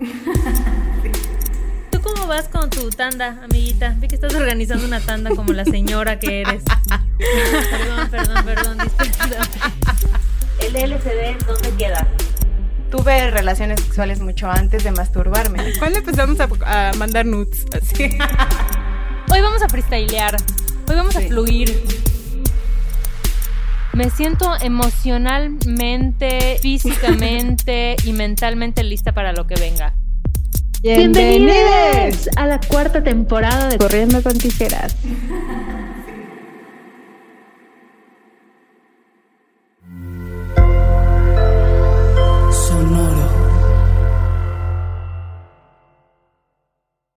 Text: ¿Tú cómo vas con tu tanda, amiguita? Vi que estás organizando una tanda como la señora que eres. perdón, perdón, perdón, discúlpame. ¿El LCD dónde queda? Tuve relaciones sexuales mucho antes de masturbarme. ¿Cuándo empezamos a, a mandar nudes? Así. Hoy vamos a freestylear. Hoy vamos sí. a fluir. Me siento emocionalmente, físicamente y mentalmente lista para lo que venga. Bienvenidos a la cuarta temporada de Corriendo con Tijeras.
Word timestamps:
¿Tú 1.90 2.00
cómo 2.00 2.26
vas 2.26 2.48
con 2.48 2.70
tu 2.70 2.88
tanda, 2.90 3.38
amiguita? 3.42 3.94
Vi 3.98 4.08
que 4.08 4.14
estás 4.14 4.34
organizando 4.34 4.86
una 4.86 5.00
tanda 5.00 5.30
como 5.30 5.52
la 5.52 5.64
señora 5.64 6.18
que 6.18 6.40
eres. 6.40 6.62
perdón, 7.18 8.10
perdón, 8.10 8.44
perdón, 8.44 8.78
discúlpame. 8.78 9.36
¿El 10.60 10.76
LCD 10.76 11.36
dónde 11.46 11.70
queda? 11.76 12.06
Tuve 12.90 13.30
relaciones 13.30 13.80
sexuales 13.80 14.20
mucho 14.20 14.50
antes 14.50 14.84
de 14.84 14.92
masturbarme. 14.92 15.72
¿Cuándo 15.78 15.98
empezamos 15.98 16.40
a, 16.40 16.88
a 16.88 16.92
mandar 16.94 17.26
nudes? 17.26 17.66
Así. 17.74 18.04
Hoy 19.30 19.40
vamos 19.42 19.62
a 19.62 19.68
freestylear. 19.68 20.36
Hoy 20.88 20.96
vamos 20.96 21.14
sí. 21.14 21.24
a 21.24 21.28
fluir. 21.28 21.99
Me 24.00 24.08
siento 24.08 24.46
emocionalmente, 24.62 26.56
físicamente 26.62 27.96
y 28.02 28.14
mentalmente 28.14 28.82
lista 28.82 29.12
para 29.12 29.34
lo 29.34 29.46
que 29.46 29.56
venga. 29.56 29.92
Bienvenidos 30.80 32.30
a 32.36 32.46
la 32.46 32.58
cuarta 32.66 33.04
temporada 33.04 33.68
de 33.68 33.76
Corriendo 33.76 34.22
con 34.22 34.38
Tijeras. 34.38 34.96